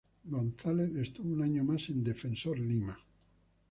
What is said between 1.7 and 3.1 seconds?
en Defensor Lima.